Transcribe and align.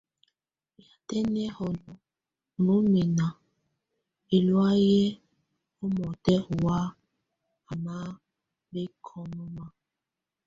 Yatɛ 0.83 1.17
nɛhɔnɔ 1.33 1.91
ɔ 1.93 1.97
nɔmɛna, 2.65 3.25
ɛlɔa 4.35 4.69
yɛ 4.87 5.01
ɔmɔtɛ 5.83 6.33
ɔwa 6.51 6.77
ana 7.71 7.95
bɛkɔŋɔna. 8.71 9.63